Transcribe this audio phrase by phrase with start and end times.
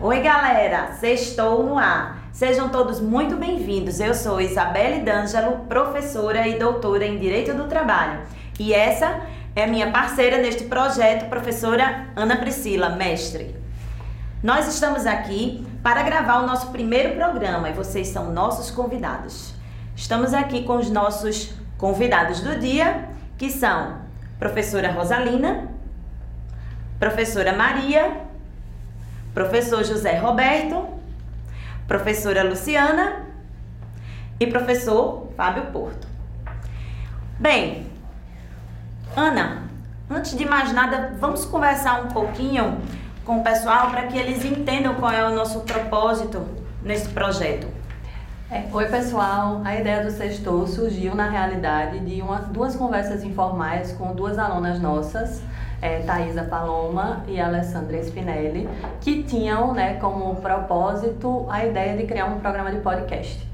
[0.00, 0.92] Oi, galera!
[0.98, 2.30] Sextou no ar.
[2.32, 4.00] Sejam todos muito bem-vindos.
[4.00, 8.22] Eu sou Isabelle D'Angelo, professora e doutora em Direito do Trabalho.
[8.58, 9.20] E essa
[9.54, 13.54] é minha parceira neste projeto, professora Ana Priscila, mestre.
[14.42, 19.52] Nós estamos aqui para gravar o nosso primeiro programa e vocês são nossos convidados.
[19.94, 23.98] Estamos aqui com os nossos convidados do dia, que são
[24.38, 25.68] professora Rosalina,
[26.98, 28.20] professora Maria,
[29.32, 30.86] professor José Roberto,
[31.86, 33.26] professora Luciana
[34.38, 36.06] e professor Fábio Porto.
[37.38, 37.86] Bem,
[39.16, 39.64] Ana,
[40.08, 42.80] antes de mais nada, vamos conversar um pouquinho
[43.24, 46.46] com o pessoal para que eles entendam qual é o nosso propósito
[46.82, 47.66] nesse projeto.
[48.54, 53.90] É, oi pessoal, a ideia do Sextou surgiu na realidade de uma, duas conversas informais
[53.90, 55.42] com duas alunas nossas,
[55.82, 58.68] é, Thaisa Paloma e Alessandra Spinelli,
[59.00, 63.44] que tinham né, como propósito a ideia de criar um programa de podcast.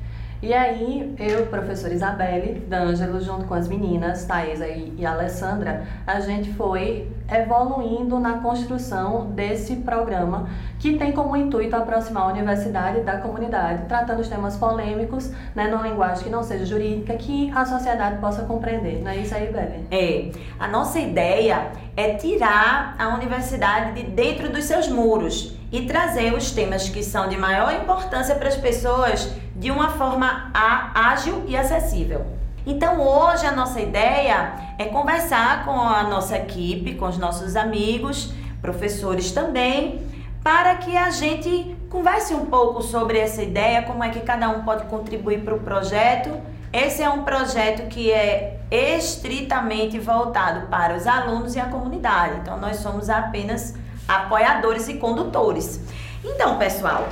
[0.42, 6.18] E aí, eu, professora Isabelle D'Angelo, junto com as meninas, Thaisa e, e Alessandra, a
[6.18, 13.18] gente foi evoluindo na construção desse programa que tem como intuito aproximar a universidade da
[13.18, 18.16] comunidade, tratando os temas polêmicos, né, numa linguagem que não seja jurídica, que a sociedade
[18.18, 19.02] possa compreender.
[19.02, 19.86] Não é isso aí, Belle?
[19.90, 20.30] É.
[20.58, 26.50] A nossa ideia é tirar a universidade de dentro dos seus muros e trazer os
[26.50, 30.50] temas que são de maior importância para as pessoas de uma forma
[30.94, 32.26] ágil e acessível.
[32.66, 38.32] Então hoje a nossa ideia é conversar com a nossa equipe, com os nossos amigos,
[38.62, 40.00] professores também,
[40.42, 44.62] para que a gente converse um pouco sobre essa ideia, como é que cada um
[44.62, 46.30] pode contribuir para o projeto.
[46.72, 52.38] Esse é um projeto que é estritamente voltado para os alunos e a comunidade.
[52.40, 53.74] Então nós somos apenas
[54.08, 55.80] apoiadores e condutores.
[56.24, 57.08] Então, pessoal,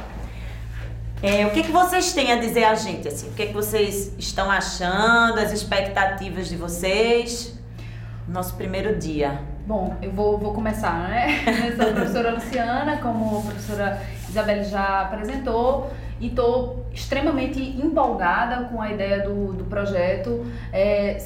[1.22, 3.08] é, o que, que vocês têm a dizer a gente?
[3.08, 3.28] Assim?
[3.28, 7.58] O que, que vocês estão achando, as expectativas de vocês?
[8.26, 9.40] Nosso primeiro dia.
[9.66, 11.44] Bom, eu vou, vou começar, né?
[11.70, 15.90] Eu sou a professora Luciana, como a professora Isabelle já apresentou,
[16.20, 20.46] e estou extremamente empolgada com a ideia do, do projeto.
[20.72, 21.18] É,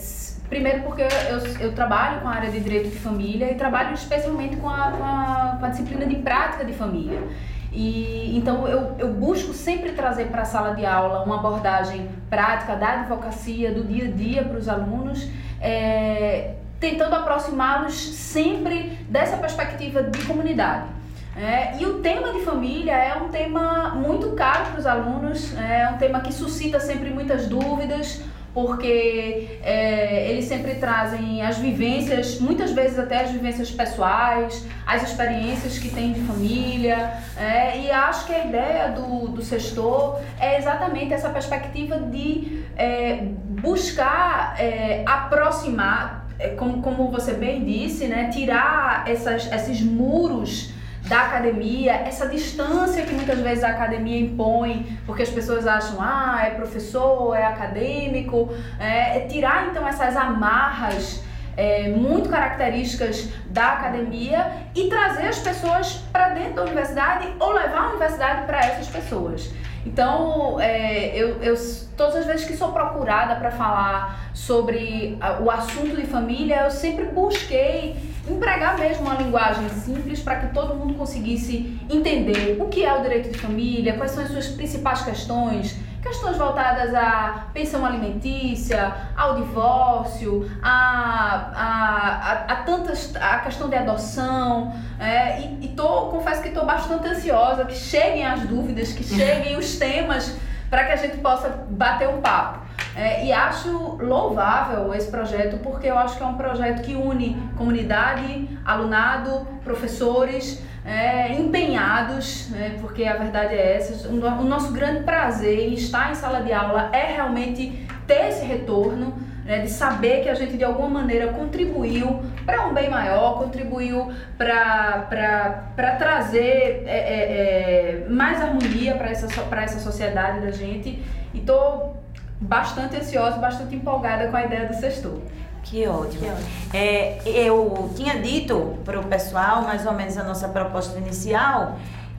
[0.49, 4.57] primeiro porque eu, eu, trabalho com a área de direito de família e trabalho especialmente
[4.57, 7.23] com a, com a, com a disciplina de prática de família.
[7.73, 12.77] E então eu, eu busco sempre trazer para a sala de aula uma abordagem prática
[12.77, 15.29] da advocacia, do dia a dia para os alunos,
[15.61, 20.87] é, tentando aproximá-los sempre dessa perspectiva de comunidade.
[21.35, 25.89] É, e o tema de família é um tema muito caro para os alunos, é
[25.89, 28.21] um tema que suscita sempre muitas dúvidas,
[28.55, 35.79] porque é, eles sempre trazem as vivências, muitas vezes até as vivências pessoais, as experiências
[35.79, 41.15] que têm de família, é, e acho que a ideia do, do sextor é exatamente
[41.15, 43.23] essa perspectiva de é,
[43.61, 50.73] buscar é, aproximar, é, como, como você bem disse, né, tirar essas, esses muros
[51.07, 56.43] da academia, essa distância que muitas vezes a academia impõe, porque as pessoas acham, ah,
[56.45, 61.23] é professor, é acadêmico, é, é tirar então essas amarras
[61.57, 67.85] é, muito características da academia e trazer as pessoas para dentro da universidade ou levar
[67.85, 69.51] a universidade para essas pessoas.
[69.85, 71.57] Então, é, eu, eu,
[71.97, 77.07] todas as vezes que sou procurada para falar sobre o assunto de família, eu sempre
[77.07, 77.97] busquei
[78.29, 83.03] empregar mesmo uma linguagem simples para que todo mundo conseguisse entender o que é o
[83.03, 89.37] direito de família, quais são as suas principais questões, questões voltadas à pensão alimentícia, ao
[89.37, 96.43] divórcio, a, a, a, a tantas, a questão de adoção, é, e, e tô, confesso
[96.43, 100.37] que estou bastante ansiosa que cheguem as dúvidas, que cheguem os temas
[100.69, 102.61] para que a gente possa bater um papo.
[102.95, 107.37] É, e acho louvável esse projeto porque eu acho que é um projeto que une
[107.57, 114.09] comunidade, alunado, professores é, empenhados, né, porque a verdade é essa.
[114.09, 119.15] O nosso grande prazer em estar em sala de aula é realmente ter esse retorno.
[119.45, 124.13] Né, de saber que a gente de alguma maneira contribuiu para um bem maior, contribuiu
[124.39, 129.27] para trazer é, é, é, mais harmonia para essa,
[129.57, 131.03] essa sociedade da gente.
[131.35, 132.02] E estou
[132.43, 135.19] bastante ansiosa, bastante empolgada com a ideia do sextor.
[135.63, 136.21] Que ótimo.
[136.21, 136.49] Que ótimo.
[136.75, 141.79] É, eu tinha dito para o pessoal mais ou menos a nossa proposta inicial.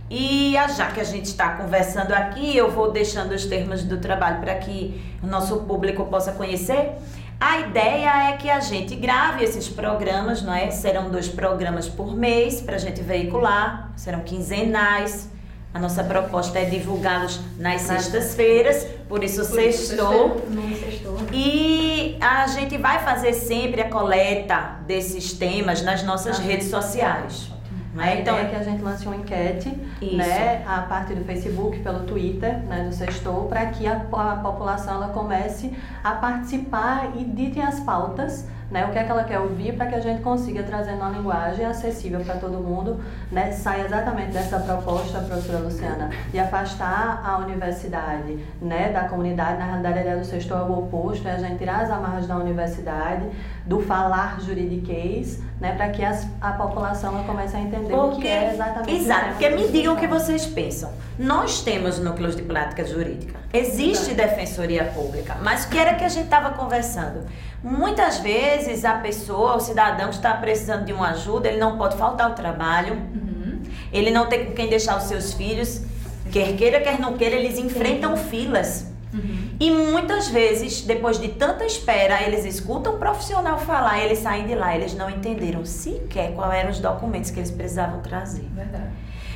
[0.10, 4.40] E já que a gente está conversando aqui, eu vou deixando os termos do trabalho
[4.40, 6.92] para que o nosso público possa conhecer.
[7.40, 10.70] A ideia é que a gente grave esses programas, não é?
[10.72, 15.33] Serão dois programas por mês para a gente veicular, serão quinzenais.
[15.74, 20.42] A nossa proposta é divulgá-los nas sextas-feiras, por isso por sextou.
[20.80, 21.18] sextou.
[21.32, 27.52] E a gente vai fazer sempre a coleta desses temas nas nossas ah, redes sociais.
[27.94, 28.22] Né?
[28.22, 29.70] Então é que a gente lance uma enquete,
[30.02, 34.96] né, a parte do Facebook, pelo Twitter, né, do Sextou, para que a, a população
[34.96, 35.72] ela comece
[36.04, 39.86] a participar e ditem as pautas né, o que é que ela quer ouvir para
[39.86, 43.00] que a gente consiga trazer uma linguagem acessível para todo mundo,
[43.32, 49.60] né, sai exatamente dessa proposta, professora Luciana, de afastar a universidade né, da comunidade.
[49.60, 52.26] Na realidade, a ideia do sexto é o oposto, é a gente tirar as amarras
[52.26, 53.30] da universidade,
[53.64, 58.28] do falar juridiquês, né, para que as, a população comece a entender porque, o que
[58.28, 60.92] é exatamente Exato, porque me digam o que vocês pensam.
[61.20, 66.10] Nós temos núcleos de prática jurídica, existe defensoria pública, mas o que era que a
[66.10, 67.24] gente estava conversando?
[67.64, 71.96] Muitas vezes a pessoa, o cidadão que está precisando de uma ajuda, ele não pode
[71.96, 73.62] faltar ao trabalho, uhum.
[73.92, 75.82] ele não tem com quem deixar os seus filhos,
[76.30, 78.92] quer queira, quer não queira, eles enfrentam filas.
[79.14, 79.56] Uhum.
[79.60, 84.56] E muitas vezes, depois de tanta espera, eles escutam um profissional falar, eles saem de
[84.56, 88.46] lá, eles não entenderam sequer quais eram os documentos que eles precisavam trazer.
[88.54, 88.90] Verdade.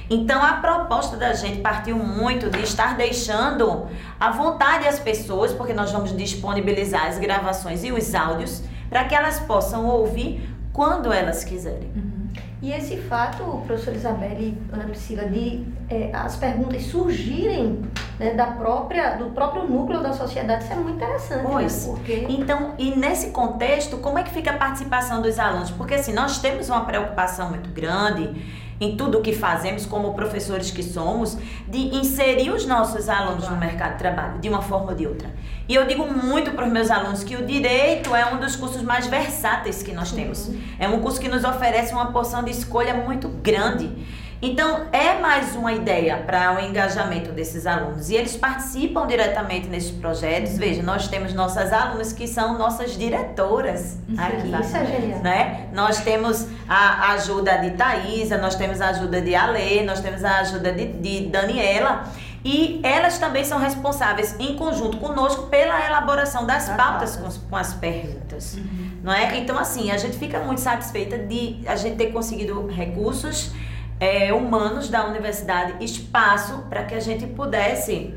[0.09, 3.87] Então a proposta da gente partiu muito de estar deixando
[4.19, 9.13] à vontade as pessoas, porque nós vamos disponibilizar as gravações e os áudios para que
[9.13, 11.91] elas possam ouvir quando elas quiserem.
[11.95, 12.17] Uhum.
[12.61, 17.83] E esse fato, professora Isabelle e Ana Priscila, de é, as perguntas surgirem
[18.19, 21.43] né, da própria, do próprio núcleo da sociedade, isso é muito interessante.
[21.43, 21.49] Né?
[21.51, 21.87] Pois.
[21.87, 21.93] Né?
[21.93, 22.25] Porque...
[22.29, 25.69] Então, e nesse contexto, como é que fica a participação dos alunos?
[25.69, 28.33] Porque assim, nós temos uma preocupação muito grande
[28.79, 31.37] em tudo o que fazemos como professores que somos,
[31.67, 35.33] de inserir os nossos alunos no mercado de trabalho, de uma forma ou de outra.
[35.67, 38.81] E eu digo muito para os meus alunos que o direito é um dos cursos
[38.81, 40.49] mais versáteis que nós temos.
[40.79, 43.91] É um curso que nos oferece uma porção de escolha muito grande.
[44.39, 48.09] Então, é mais uma ideia para o engajamento desses alunos.
[48.09, 50.51] E eles participam diretamente nesses projetos.
[50.51, 50.59] Uhum.
[50.59, 54.61] Veja, nós temos nossas alunas que são nossas diretoras Isso aqui.
[54.61, 55.19] Isso é genial.
[55.21, 55.67] Né?
[55.73, 60.39] Nós temos a ajuda de Thaisa, nós temos a ajuda de Alê, nós temos a
[60.39, 62.03] ajuda de, de Daniela.
[62.45, 67.73] E elas também são responsáveis, em conjunto conosco, pela elaboração das pautas com, com as
[67.73, 68.53] perguntas.
[68.53, 68.91] Uhum.
[69.03, 69.35] Não é?
[69.37, 73.51] Então, assim, a gente fica muito satisfeita de a gente ter conseguido recursos
[73.99, 78.13] é, humanos da universidade espaço para que a gente pudesse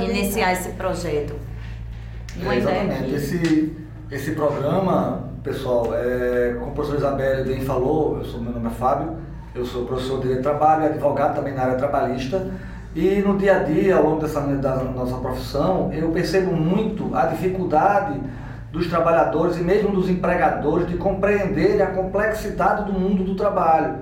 [0.00, 1.34] iniciar esse projeto.
[2.44, 3.14] É, exatamente.
[3.14, 3.76] Esse,
[4.10, 8.70] esse programa, pessoal, é, como o professor Isabel bem falou, eu sou, meu nome é
[8.70, 9.16] Fábio,
[9.54, 12.50] eu sou professor de Direito de Trabalho, advogado também na área trabalhista.
[12.94, 17.26] E no dia a dia, ao longo dessa da nossa profissão, eu percebo muito a
[17.26, 18.18] dificuldade
[18.72, 23.96] dos trabalhadores e mesmo dos empregadores de compreender a complexidade do mundo do trabalho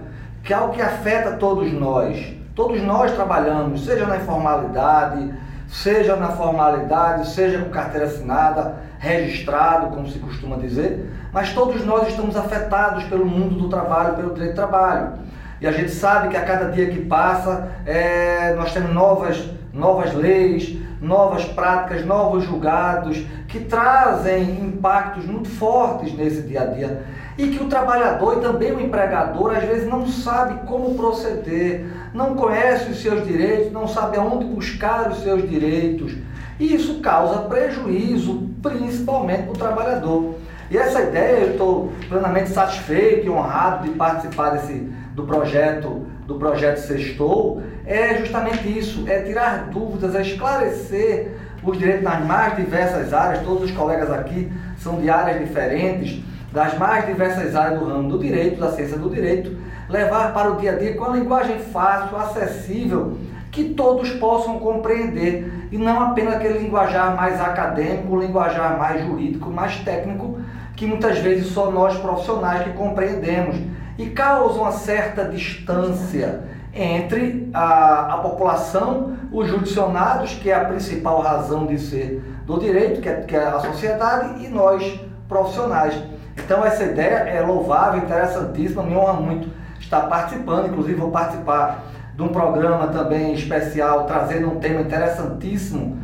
[0.45, 2.35] que é algo que afeta todos nós.
[2.55, 5.33] Todos nós trabalhamos, seja na informalidade,
[5.69, 12.09] seja na formalidade, seja com carteira assinada, registrado, como se costuma dizer, mas todos nós
[12.09, 15.15] estamos afetados pelo mundo do trabalho, pelo direito do trabalho.
[15.61, 20.15] E a gente sabe que a cada dia que passa, é, nós temos novas, novas
[20.15, 27.03] leis, novas práticas, novos julgados, que trazem impactos muito fortes nesse dia a dia
[27.37, 32.35] e que o trabalhador e também o empregador às vezes não sabe como proceder, não
[32.35, 36.15] conhece os seus direitos, não sabe aonde buscar os seus direitos.
[36.59, 40.35] E isso causa prejuízo, principalmente para o trabalhador.
[40.71, 46.37] E essa ideia, eu estou plenamente satisfeito e honrado de participar desse, do projeto do
[46.37, 53.13] projeto Sextou, é justamente isso, é tirar dúvidas, é esclarecer os direitos nas mais diversas
[53.13, 56.23] áreas, todos os colegas aqui são de áreas diferentes,
[56.55, 59.59] das mais diversas áreas do ramo do direito, da ciência do direito,
[59.89, 63.19] levar para o dia a dia com a linguagem fácil, acessível,
[63.51, 69.77] que todos possam compreender e não apenas aquele linguajar mais acadêmico, linguajar mais jurídico, mais
[69.81, 70.39] técnico,
[70.77, 73.57] que muitas vezes só nós profissionais que compreendemos
[73.99, 81.21] e causa uma certa distância entre a, a população, os judicionados, que é a principal
[81.21, 86.14] razão de ser do direito, que é, que é a sociedade, e nós profissionais.
[86.37, 89.49] Então essa ideia é louvável, interessantíssima, me honra muito
[89.81, 95.99] estar participando, inclusive vou participar de um programa também especial trazendo um tema interessantíssimo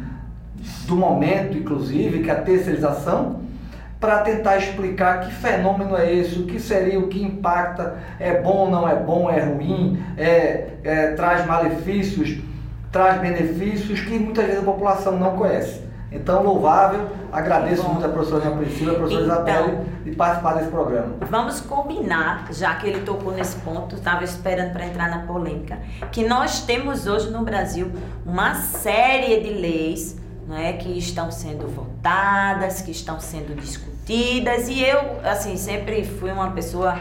[0.86, 3.40] do momento, inclusive, que é a terceirização,
[3.98, 8.70] para tentar explicar que fenômeno é esse, o que seria, o que impacta, é bom,
[8.70, 12.38] não é bom, é ruim, é, é traz malefícios,
[12.90, 15.82] traz benefícios que muitas vezes a população não conhece.
[16.12, 20.70] Então, louvável, agradeço muito a professora Ana Priscila, a professora então, Isabelle, de participar desse
[20.70, 21.14] programa.
[21.30, 25.78] Vamos combinar, já que ele tocou nesse ponto, estava esperando para entrar na polêmica,
[26.10, 27.92] que nós temos hoje no Brasil
[28.26, 35.20] uma série de leis né, que estão sendo votadas, que estão sendo discutidas, e eu,
[35.24, 36.98] assim, sempre fui uma pessoa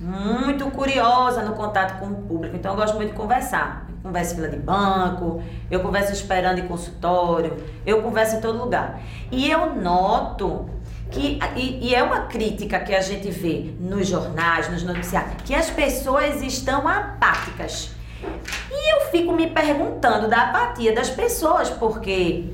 [0.00, 3.91] muito curiosa no contato com o público, então eu gosto muito de conversar.
[4.02, 7.56] Converso em fila de banco, eu converso esperando em consultório,
[7.86, 9.00] eu converso em todo lugar.
[9.30, 10.68] E eu noto
[11.12, 15.54] que, e, e, é uma crítica que a gente vê nos jornais, nos noticiários, que
[15.54, 17.90] as pessoas estão apáticas.
[18.70, 22.46] E eu fico me perguntando da apatia das pessoas, porque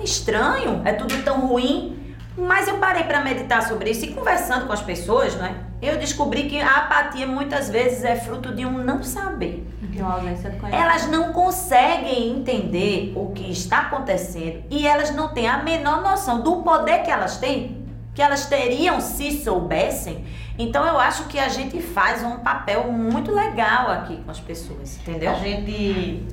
[0.00, 4.66] é estranho, é tudo tão ruim, mas eu parei para meditar sobre isso e conversando
[4.66, 5.56] com as pessoas, né?
[5.80, 9.65] Eu descobri que a apatia muitas vezes é fruto de um não saber.
[9.96, 10.88] De uma ausência de conhecimento.
[10.88, 16.42] Elas não conseguem entender o que está acontecendo e elas não têm a menor noção
[16.42, 17.84] do poder que elas têm,
[18.14, 20.24] que elas teriam se soubessem.
[20.58, 24.98] Então eu acho que a gente faz um papel muito legal aqui com as pessoas,
[24.98, 25.32] entendeu?
[25.32, 26.26] A gente.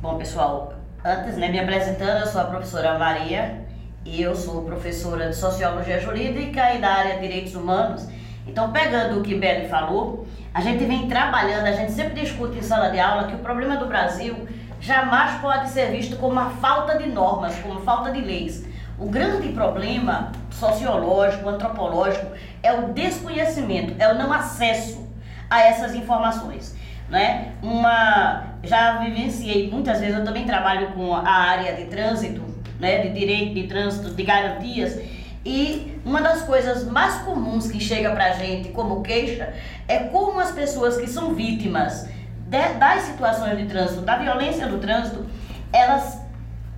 [0.00, 0.74] Bom, pessoal,
[1.04, 3.64] antes, né, me apresentando, eu sou a professora Maria
[4.04, 8.06] e eu sou professora de Sociologia Jurídica e da área de Direitos Humanos.
[8.46, 12.62] Então, pegando o que Beli falou, a gente vem trabalhando, a gente sempre discute em
[12.62, 14.46] sala de aula que o problema do Brasil
[14.80, 18.66] jamais pode ser visto como uma falta de normas, como falta de leis.
[18.98, 22.26] O grande problema sociológico, antropológico,
[22.62, 25.06] é o desconhecimento, é o não acesso
[25.50, 26.74] a essas informações.
[27.08, 27.52] Né?
[27.62, 32.42] Uma, já vivenciei muitas vezes, eu também trabalho com a área de trânsito,
[32.80, 34.98] né, de direito de trânsito, de garantias.
[35.46, 39.54] E uma das coisas mais comuns que chega para a gente como queixa
[39.86, 42.08] é como as pessoas que são vítimas
[42.48, 45.24] de, das situações de trânsito, da violência do trânsito,
[45.72, 46.20] elas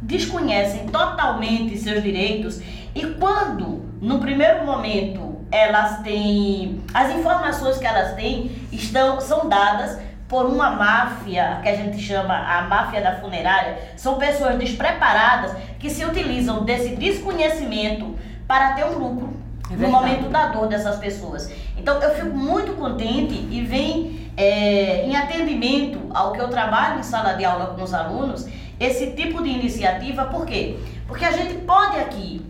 [0.02, 2.60] desconhecem totalmente seus direitos.
[2.94, 9.98] E quando, no primeiro momento, elas têm as informações que elas têm estão são dadas
[10.28, 15.88] por uma máfia que a gente chama a máfia da funerária, são pessoas despreparadas que
[15.88, 18.14] se utilizam desse desconhecimento
[18.48, 19.36] para ter um lucro
[19.70, 21.52] é no momento da dor dessas pessoas.
[21.76, 27.02] Então eu fico muito contente e vem é, em atendimento ao que eu trabalho em
[27.02, 28.48] sala de aula com os alunos
[28.80, 30.78] esse tipo de iniciativa, por quê?
[31.06, 32.46] Porque a gente pode aqui,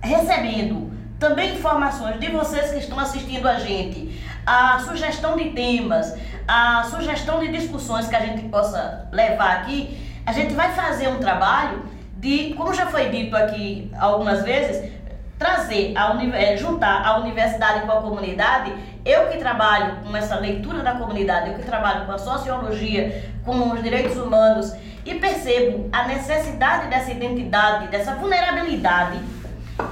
[0.00, 6.14] recebendo também informações de vocês que estão assistindo a gente, a sugestão de temas,
[6.48, 11.18] a sugestão de discussões que a gente possa levar aqui, a gente vai fazer um
[11.18, 11.84] trabalho
[12.16, 14.90] de, como já foi dito aqui algumas vezes,
[15.38, 18.72] trazer, a, é, juntar a universidade com a comunidade.
[19.04, 23.72] Eu que trabalho com essa leitura da comunidade, eu que trabalho com a sociologia, com
[23.72, 24.74] os direitos humanos
[25.04, 29.18] e percebo a necessidade dessa identidade, dessa vulnerabilidade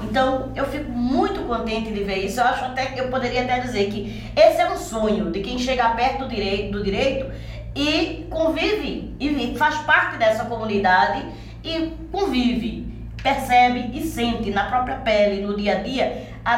[0.01, 2.39] então, eu fico muito contente de ver isso.
[2.39, 5.59] Eu acho até que eu poderia até dizer que esse é um sonho de quem
[5.59, 7.29] chega perto do direito, do direito
[7.75, 11.25] e convive e faz parte dessa comunidade
[11.63, 12.92] e convive,
[13.23, 16.57] percebe e sente na própria pele, no dia a dia, a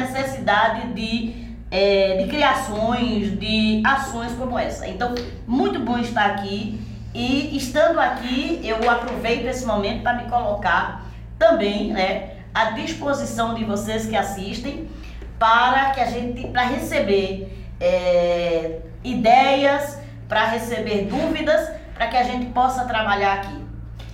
[0.00, 1.34] necessidade de,
[1.70, 4.88] é, de criações, de ações como essa.
[4.88, 5.14] Então,
[5.46, 6.80] muito bom estar aqui
[7.14, 11.04] e estando aqui, eu aproveito esse momento para me colocar
[11.38, 12.30] também, né?
[12.54, 14.88] à disposição de vocês que assistem
[15.38, 22.46] para que a gente para receber é, ideias, para receber dúvidas, para que a gente
[22.46, 23.62] possa trabalhar aqui.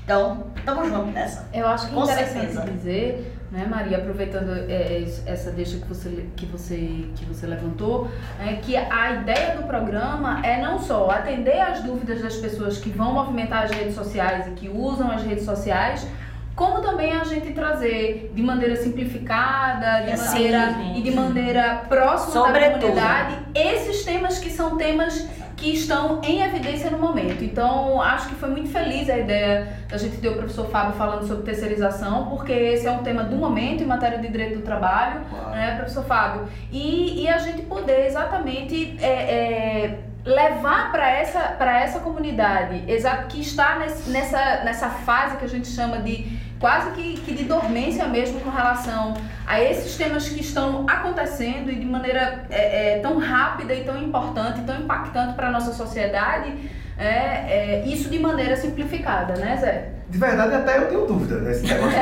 [0.04, 1.48] Então, estamos juntos nessa.
[1.52, 2.70] Eu acho que é interessante certeza.
[2.70, 8.08] dizer, né, Maria, aproveitando é, essa deixa que você, que você, que você levantou,
[8.40, 12.90] é que a ideia do programa é não só atender às dúvidas das pessoas que
[12.90, 16.06] vão movimentar as redes sociais e que usam as redes sociais,
[16.54, 22.72] como também a gente trazer de maneira simplificada, de maneira e de maneira próxima Sobretudo.
[22.72, 25.26] da comunidade esses temas que são temas
[25.58, 27.42] que estão em evidência no momento.
[27.42, 31.26] Então, acho que foi muito feliz a ideia da gente ter o professor Fábio falando
[31.26, 35.20] sobre terceirização, porque esse é um tema do momento em matéria de direito do trabalho,
[35.32, 35.50] Uau.
[35.50, 36.48] né, professor Fábio?
[36.70, 43.40] E, e a gente poder exatamente é, é, levar para essa, essa comunidade, exato, que
[43.40, 48.06] está nesse, nessa, nessa fase que a gente chama de quase que, que de dormência
[48.06, 49.14] mesmo com relação
[49.46, 53.96] a esses temas que estão acontecendo e de maneira é, é, tão rápida e tão
[53.96, 56.52] importante, tão impactante para a nossa sociedade,
[56.98, 59.90] é, é, isso de maneira simplificada, né, Zé?
[60.08, 61.96] De verdade, até eu tenho dúvida nesse negócio de.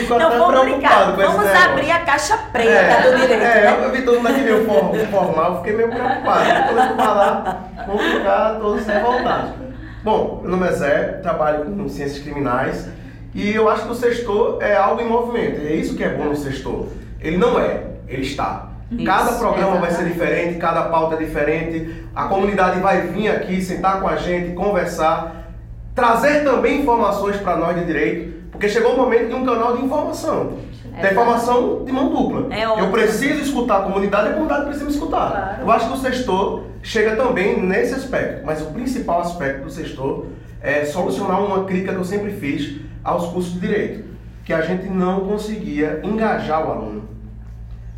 [0.00, 1.12] Fico Não, vamos brincar.
[1.16, 3.42] Vamos abrir a caixa preta é, do direito.
[3.42, 3.84] É, né?
[3.84, 4.64] eu vi todo mundo aqui meio
[5.10, 6.44] formal, fiquei meio preocupado.
[6.68, 9.67] Quando eu falar, vou ficar todos revoltados.
[10.02, 12.88] Bom, meu nome é Zé, trabalho com ciências criminais
[13.34, 15.60] E eu acho que o sextor é algo em movimento.
[15.60, 16.86] É isso que é bom no sextor.
[17.20, 18.68] Ele não é, ele está.
[18.90, 19.80] Isso, cada programa exatamente.
[19.80, 22.04] vai ser diferente, cada pauta é diferente.
[22.14, 25.52] A comunidade vai vir aqui, sentar com a gente, conversar,
[25.94, 29.84] trazer também informações para nós de direito, porque chegou o momento de um canal de
[29.84, 30.52] informação.
[30.96, 32.54] É da informação de mão dupla.
[32.54, 35.30] É eu preciso escutar a comunidade e a comunidade precisa me escutar.
[35.30, 35.62] Claro.
[35.62, 40.24] Eu acho que o sextor chega também nesse aspecto, mas o principal aspecto do sextor
[40.58, 44.04] é solucionar uma crítica que eu sempre fiz aos cursos de direito,
[44.42, 47.08] que a gente não conseguia engajar o aluno.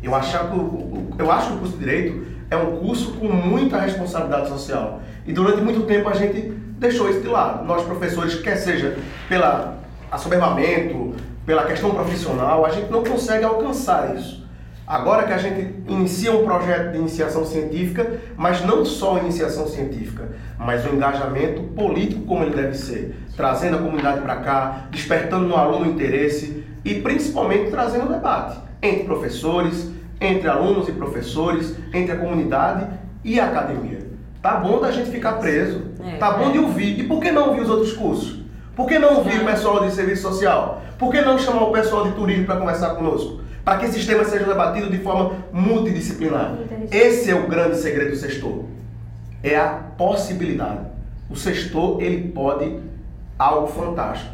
[0.03, 4.49] Eu, o, eu acho que o curso de direito é um curso com muita responsabilidade
[4.49, 5.01] social.
[5.25, 7.65] E durante muito tempo a gente deixou isso de lado.
[7.65, 8.97] Nós professores, quer seja
[9.29, 9.45] pelo
[10.11, 14.40] assoberbamento, pela questão profissional, a gente não consegue alcançar isso.
[14.91, 20.27] Agora que a gente inicia um projeto de iniciação científica, mas não só iniciação científica,
[20.59, 25.55] mas o engajamento político como ele deve ser, trazendo a comunidade para cá, despertando no
[25.55, 32.85] aluno interesse e principalmente trazendo debate entre professores, entre alunos e professores, entre a comunidade
[33.23, 33.99] e a academia.
[34.41, 36.99] Tá bom da gente ficar preso, é, tá bom de ouvir.
[36.99, 38.41] E por que não ouvir os outros cursos?
[38.75, 40.81] Por que não ouvir o pessoal de serviço social?
[40.99, 43.39] Por que não chamar o pessoal de turismo para conversar conosco?
[43.63, 46.57] Para que esses temas sejam debatidos de forma multidisciplinar.
[46.91, 48.65] Esse é o grande segredo do sextor.
[49.43, 50.79] É a possibilidade.
[51.29, 52.79] O sextor, ele pode
[53.37, 54.31] algo fantástico.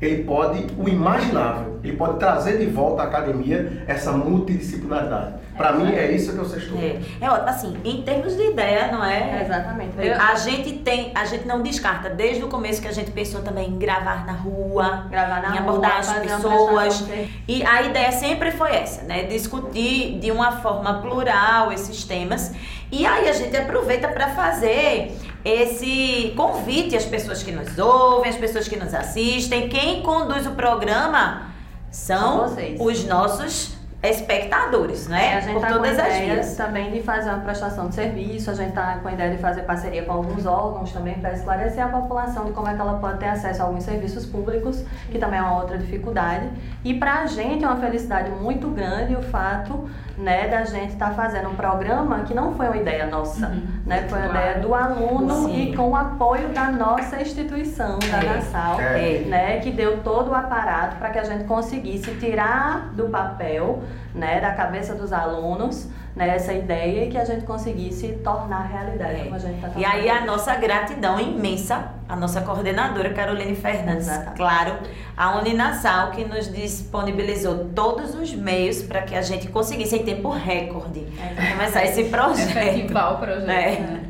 [0.00, 1.78] Ele pode o imaginável.
[1.84, 5.34] Ele pode trazer de volta à academia essa multidisciplinaridade.
[5.56, 6.74] Para é, mim é isso que eu sexto.
[6.76, 9.38] É, é assim, em termos de ideia, não é?
[9.38, 9.92] é exatamente.
[9.98, 13.42] Eu, a gente tem, a gente não descarta desde o começo que a gente pensou
[13.42, 17.04] também em gravar na rua, gravar na em abordar as pessoas.
[17.46, 19.24] E a ideia sempre foi essa, né?
[19.24, 22.52] Discutir de uma forma plural esses temas.
[22.90, 25.12] E aí a gente aproveita para fazer
[25.44, 29.68] esse convite às pessoas que nos ouvem, às pessoas que nos assistem.
[29.68, 31.48] Quem conduz o programa
[31.90, 35.26] são, são os nossos espectadores, né?
[35.26, 36.56] É, a gente Por tá todas com as vias.
[36.56, 39.62] também de fazer uma prestação de serviço, a gente está com a ideia de fazer
[39.62, 43.18] parceria com alguns órgãos também para esclarecer a população de como é que ela pode
[43.18, 46.50] ter acesso a alguns serviços públicos, que também é uma outra dificuldade.
[46.84, 49.88] E para a gente é uma felicidade muito grande o fato
[50.22, 53.62] né, da gente estar tá fazendo um programa que não foi uma ideia nossa, uhum.
[53.84, 54.46] né, foi uma claro.
[54.46, 55.72] ideia do aluno Sim.
[55.72, 58.34] e com o apoio da nossa instituição, da é.
[58.36, 59.18] Nassau, é.
[59.26, 63.82] né, que deu todo o aparato para que a gente conseguisse tirar do papel,
[64.14, 69.20] né, da cabeça dos alunos, né, essa ideia e que a gente conseguisse tornar realidade,
[69.20, 69.24] é.
[69.24, 74.08] como a gente está E aí a nossa gratidão imensa, a nossa coordenadora Caroline Fernandes,
[74.08, 74.36] Exatamente.
[74.36, 74.78] claro,
[75.16, 80.30] a Uninassal que nos disponibilizou todos os meios para que a gente conseguisse em tempo
[80.30, 81.52] recorde é.
[81.52, 82.56] começar esse projeto.
[82.58, 83.50] Efetivar o projeto.
[83.50, 83.80] É.
[83.80, 84.02] Né?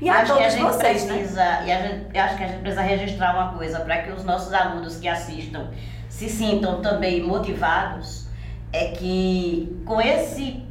[0.00, 1.14] E a acho todos que a gente vocês, né?
[1.14, 1.64] precisa, né?
[1.66, 4.52] e a gente, acho que a gente precisa registrar uma coisa para que os nossos
[4.52, 5.70] alunos que assistam
[6.08, 8.26] se sintam também motivados,
[8.72, 10.67] é que com esse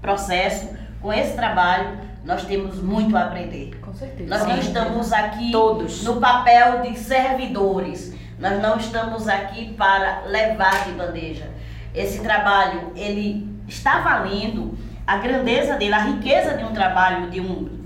[0.00, 0.68] processo,
[1.00, 3.78] com esse trabalho, nós temos muito a aprender.
[3.80, 4.28] Com certeza.
[4.28, 6.04] Nós não estamos aqui Todos.
[6.04, 8.14] no papel de servidores.
[8.38, 11.50] Nós não estamos aqui para levar de bandeja.
[11.94, 17.78] Esse trabalho, ele está valendo a grandeza dele, a riqueza de um trabalho, de um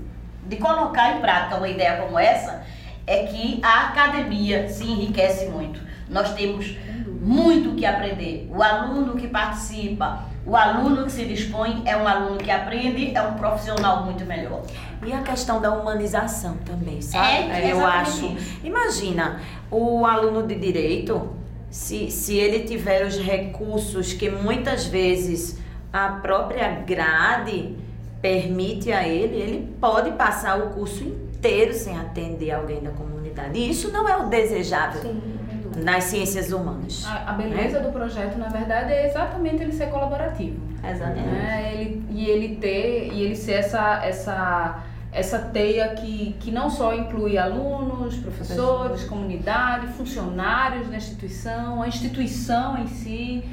[0.45, 2.63] de colocar em prática uma ideia como essa,
[3.07, 5.79] é que a academia se enriquece muito.
[6.09, 6.77] Nós temos
[7.21, 8.49] muito que aprender.
[8.51, 13.21] O aluno que participa, o aluno que se dispõe é um aluno que aprende, é
[13.21, 14.61] um profissional muito melhor.
[15.05, 17.49] E a questão da humanização também, sabe?
[17.49, 18.25] É, Eu acho.
[18.25, 18.59] Isso.
[18.63, 19.39] Imagina,
[19.71, 21.29] o aluno de direito,
[21.69, 25.59] se, se ele tiver os recursos que muitas vezes
[25.91, 27.77] a própria grade
[28.21, 33.57] permite a ele, ele pode passar o curso inteiro sem atender alguém da comunidade.
[33.57, 35.01] E isso não é o desejável.
[35.01, 35.32] Sim
[35.77, 37.05] nas ciências humanas.
[37.05, 37.85] A, a beleza né?
[37.85, 40.59] do projeto, na verdade, é exatamente ele ser colaborativo.
[40.83, 41.27] Exatamente.
[41.27, 41.73] Né?
[41.75, 44.83] Ele, e ele ter e ele ser essa essa
[45.13, 52.79] essa teia que, que não só inclui alunos, professores, comunidade, funcionários da instituição, a instituição
[52.79, 53.43] em si.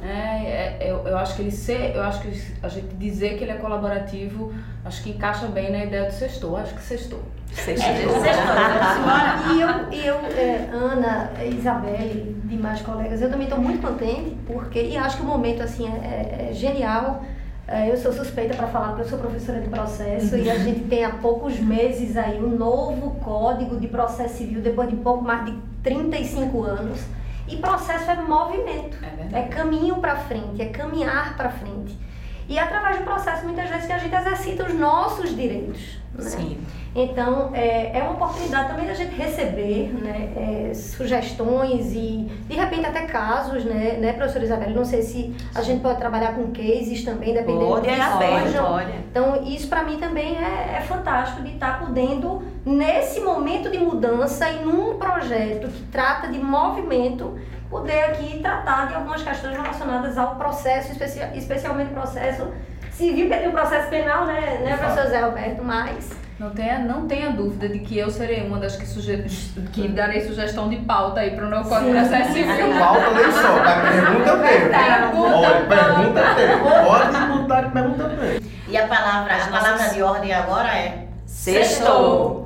[0.00, 0.42] Né?
[0.44, 3.44] É, é, eu, eu acho que ele ser, eu acho que a gente dizer que
[3.44, 4.52] ele é colaborativo,
[4.84, 6.60] acho que encaixa bem na ideia do sextor.
[6.60, 7.20] Acho que sextor.
[7.52, 7.84] Sextou.
[7.84, 14.36] É, e eu, e eu é, Ana, Isabelle, demais colegas, eu também estou muito contente,
[14.46, 17.22] porque, e acho que o momento assim é, é, é genial.
[17.66, 20.80] É, eu sou suspeita para falar, porque eu sou professora de processo e a gente
[20.80, 25.46] tem há poucos meses aí um novo código de processo civil, depois de pouco mais
[25.46, 27.00] de 35 anos.
[27.48, 28.98] E processo é movimento,
[29.32, 31.98] é, é caminho para frente, é caminhar para frente.
[32.48, 35.98] E através do processo, muitas vezes, que a gente exercita os nossos direitos.
[36.14, 36.24] Né?
[36.30, 36.58] Sim.
[36.94, 42.86] Então, é, é uma oportunidade também da gente receber né, é, sugestões e, de repente,
[42.86, 44.70] até casos, né, né, professora Isabel?
[44.70, 48.60] Não sei se a gente pode trabalhar com cases também, dependendo Pode, do que é
[48.60, 48.92] pode.
[49.10, 54.48] Então, isso para mim também é, é fantástico de estar podendo, nesse momento de mudança
[54.48, 57.36] e num projeto que trata de movimento,
[57.74, 62.46] poder aqui tratar de algumas questões relacionadas ao processo, especi- especialmente o processo
[62.92, 65.64] civil, que tem o processo penal, né, né professor Zé Alberto?
[65.64, 69.24] Mas Não tenha, não tenha dúvida de que eu serei uma das que, suge...
[69.72, 72.72] que darei sugestão de pauta aí para o meu código de processo civil.
[72.78, 74.70] Falta nem só, mas pergunta eu tenho.
[74.70, 76.84] Pergunta, Olha, pergunta eu tenho.
[76.84, 78.42] Pode botar que pergunta eu tenho.
[78.68, 82.43] E a palavra, a palavra de ordem agora é Sextou.